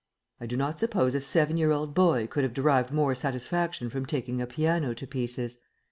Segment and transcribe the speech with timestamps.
[0.39, 4.07] I do not suppose a seven year old boy could have derived more satisfaction from
[4.07, 5.59] taking a piano to pieces.